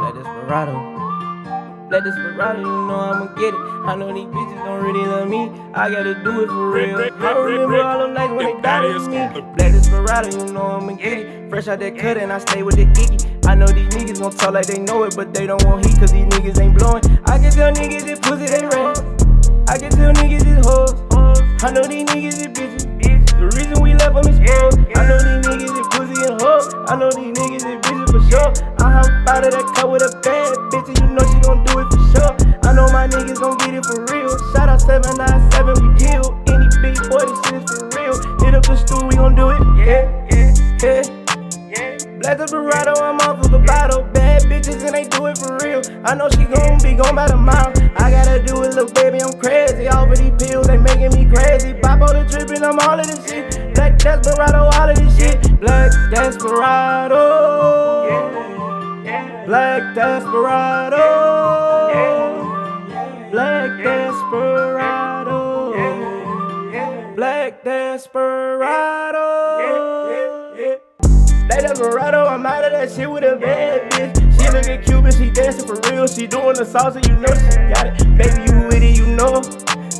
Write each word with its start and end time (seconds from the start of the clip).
Let 0.00 0.14
desperado. 0.14 0.76
Let 1.90 2.04
desperado, 2.04 2.58
you 2.58 2.66
know 2.66 3.00
I'ma 3.00 3.26
get 3.34 3.54
it. 3.54 3.60
I 3.60 3.96
know 3.96 4.12
these 4.12 4.26
bitches 4.26 4.64
don't 4.64 4.84
really 4.84 5.06
love 5.06 5.28
me. 5.28 5.50
I 5.72 5.88
gotta 5.90 6.14
do 6.22 6.42
it 6.42 6.48
for 6.48 6.70
real. 6.70 6.98
I 6.98 7.32
remember 7.38 7.82
all 7.82 8.00
them 8.00 8.12
nights 8.12 8.32
when 8.34 8.44
they 8.54 8.60
doubted 8.60 9.00
me. 9.08 9.16
Let 9.58 9.72
desperado, 9.72 10.28
you 10.28 10.52
know 10.52 10.62
I'ma 10.62 10.92
get 10.92 11.18
it. 11.18 11.48
Fresh 11.48 11.68
out 11.68 11.78
that 11.78 11.96
cut 11.96 12.18
and 12.18 12.30
I 12.30 12.38
stay 12.38 12.62
with 12.62 12.76
the 12.76 12.82
icky. 12.82 13.48
I 13.48 13.54
know 13.54 13.66
these 13.66 13.88
niggas 13.94 14.20
gon' 14.20 14.32
talk 14.32 14.52
like 14.52 14.66
they 14.66 14.78
know 14.78 15.04
it, 15.04 15.16
but 15.16 15.32
they 15.32 15.46
don't 15.46 15.64
want 15.64 15.86
heat 15.86 15.98
cause 15.98 16.12
these 16.12 16.26
niggas 16.26 16.60
ain't 16.60 16.76
blowing. 16.78 17.02
I 17.24 17.38
can 17.38 17.50
tell 17.50 17.72
niggas 17.72 18.04
this 18.04 18.20
pussy 18.20 18.44
they 18.44 18.66
ran. 18.66 18.94
I 19.66 19.78
can 19.78 19.90
tell 19.90 20.12
niggas 20.12 20.44
this 20.44 20.66
hoes. 20.66 20.92
I 21.64 21.70
know 21.72 21.82
these 21.82 22.04
niggas 22.04 22.26
is 22.26 22.46
bitches. 22.48 22.87
The 24.08 24.14
reason 24.14 24.40
we 24.40 24.48
left 24.48 24.72
them. 24.72 24.88
I 24.96 25.04
know 25.04 25.20
these 25.20 25.44
niggas 25.44 25.76
is 25.76 25.88
pussy 25.92 26.16
and 26.24 26.40
hoes. 26.40 26.72
I 26.88 26.96
know 26.96 27.10
these 27.12 27.32
niggas 27.36 27.60
is 27.60 27.76
bitches 27.84 28.08
for 28.08 28.22
sure. 28.24 28.50
I 28.80 28.88
hop 28.88 29.04
out 29.28 29.44
of 29.44 29.52
that 29.52 29.66
car 29.76 29.88
with 29.90 30.00
a 30.00 30.08
bad 30.24 30.56
bitch, 30.72 30.88
and 30.88 30.96
you 30.96 31.08
know 31.12 31.24
she 31.28 31.38
gon' 31.44 31.60
do 31.68 31.84
it 31.84 31.88
for 31.92 32.00
sure. 32.16 32.32
I 32.64 32.72
know 32.72 32.88
my 32.88 33.04
niggas 33.04 33.36
gon' 33.36 33.58
get 33.60 33.74
it 33.76 33.84
for 33.84 34.00
real. 34.08 34.32
Shout 34.56 34.68
out 34.72 34.80
797, 34.80 35.76
we 35.84 35.92
kill. 36.00 36.24
Any 36.48 36.68
big 36.80 36.96
boy, 37.12 37.20
this 37.20 37.36
shit 37.44 37.60
is 37.60 37.68
for 37.68 37.84
real. 38.00 38.16
Hit 38.40 38.56
up 38.56 38.64
the 38.64 38.76
stool, 38.80 39.04
we 39.08 39.14
gon' 39.20 39.36
do 39.36 39.52
it. 39.52 39.60
Yeah, 39.76 40.08
yeah, 40.32 40.56
yeah. 40.80 41.98
Black 42.24 42.40
desperado, 42.40 42.96
I'm 42.96 43.20
off 43.28 43.44
of 43.44 43.52
the 43.52 43.60
bottle. 43.60 44.08
Bad 44.16 44.48
bitches 44.48 44.80
and 44.88 44.96
they 44.96 45.04
do 45.04 45.28
it 45.28 45.36
for 45.36 45.60
real. 45.60 45.84
I 46.08 46.16
know 46.16 46.32
she 46.32 46.48
gon' 46.48 46.80
be 46.80 46.96
gon' 46.96 47.12
by 47.12 47.28
the 47.28 47.36
mile. 47.36 47.76
I 48.00 48.08
gotta 48.08 48.40
do 48.40 48.64
it, 48.64 48.72
little 48.72 48.88
baby, 48.88 49.20
I'm 49.20 49.36
crazy. 49.36 49.86
All 49.88 50.08
of 50.08 50.16
these 50.16 50.32
pills, 50.40 50.66
they 50.66 50.78
making 50.80 51.12
me 51.12 51.28
crazy. 51.28 51.76
Bipolar 51.76 52.24
tripping, 52.24 52.64
I'm 52.64 52.80
all 52.80 52.98
of 52.98 53.06
this 53.06 53.20
shit. 53.28 53.57
Black 53.98 54.22
desperado, 54.22 54.70
all 54.78 54.88
of 54.90 54.96
this 54.96 55.16
shit. 55.16 55.60
Black 55.60 55.92
desperado. 56.10 57.22
Black 59.46 59.94
desperado. 59.94 61.04
Black 63.30 63.70
desperado. 63.82 65.28
Black 67.16 67.64
desperado. 67.64 69.18
That 71.48 71.62
desperado, 71.62 72.26
I'm 72.28 72.46
out 72.46 72.64
of 72.64 72.72
that 72.72 72.90
shit 72.92 73.10
with 73.10 73.24
a 73.24 73.36
bad 73.36 73.90
bitch. 73.90 74.14
She 74.38 74.48
lookin' 74.50 74.82
Cuban, 74.84 75.12
she 75.12 75.30
dancing 75.30 75.66
for 75.66 75.80
real. 75.90 76.06
She 76.06 76.26
doing 76.26 76.54
the 76.54 76.64
salsa, 76.64 77.04
you 77.08 77.16
know 77.16 77.34
she 77.34 77.56
got 77.74 77.86
it. 77.86 77.96
Baby, 78.16 78.42
you 78.52 78.68
with 78.68 78.82
it, 78.82 78.96
you 78.96 79.06
know. 79.16 79.42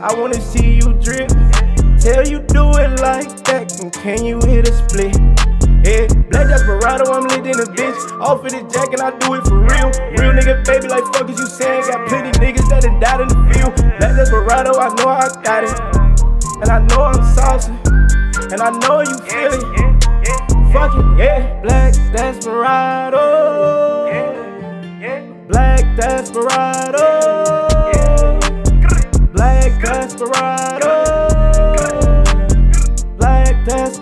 I 0.00 0.14
wanna 0.18 0.40
see 0.40 0.76
you 0.76 0.94
drip. 1.02 1.28
Tell 2.00 2.26
you 2.26 2.40
do 2.40 2.70
it 2.78 2.98
like 3.00 3.28
that, 3.44 3.61
can 3.92 4.24
you 4.24 4.40
hit 4.46 4.68
a 4.68 4.72
split? 4.72 5.16
Yeah, 5.84 6.06
black 6.30 6.46
desperado, 6.48 7.12
I'm 7.12 7.24
lit 7.24 7.46
in 7.46 7.58
a 7.58 7.66
bitch. 7.66 8.20
Off 8.20 8.44
of 8.44 8.50
this 8.50 8.62
jack, 8.72 8.92
and 8.92 9.02
I 9.02 9.10
do 9.18 9.34
it 9.34 9.44
for 9.44 9.58
real. 9.58 9.90
Real 10.16 10.32
nigga, 10.32 10.64
baby, 10.64 10.88
like 10.88 11.04
fuck 11.12 11.28
is 11.28 11.38
you 11.38 11.46
saying? 11.46 11.82
Got 11.82 12.08
plenty 12.08 12.30
niggas 12.38 12.68
that 12.70 12.82
done 12.82 13.00
died 13.00 13.20
in 13.20 13.28
the 13.28 13.34
field. 13.52 13.74
Black 13.98 14.16
desperado, 14.16 14.78
I 14.78 14.88
know 14.94 15.08
I 15.08 15.28
got 15.42 15.64
it. 15.64 16.02
And 16.62 16.70
I 16.70 16.78
know 16.86 17.02
I'm 17.04 17.22
saucy. 17.34 17.72
And 18.52 18.60
I 18.60 18.70
know 18.70 19.00
you 19.00 19.18
feel 19.26 19.52
it. 19.52 19.62
Fuck 20.72 20.94
it, 20.94 21.18
yeah. 21.18 21.60
Black 21.62 21.94
desperado. 22.12 23.52
Black 25.48 25.96
desperado. 25.96 27.11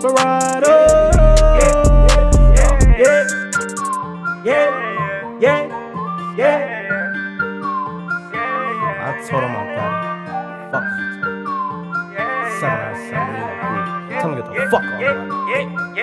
Desperado. 0.01 0.73
Yeah, 2.97 3.21
yeah, 4.43 4.69
yeah, 5.39 5.61
yeah. 6.37 6.79
I 9.03 9.21
told 9.29 9.43
him 9.43 9.55
I 9.55 9.63
got 9.75 9.91
it. 9.93 10.11
Fuck 10.71 10.85
you. 10.97 11.11
Seven 12.59 12.79
out 12.79 12.91
of 12.91 12.97
seven, 12.97 13.35
Tell 14.09 14.29
him 14.29 14.35
to 14.37 14.41
get 14.41 14.53
the 14.57 14.69
fuck 14.71 14.85
off. 14.85 16.00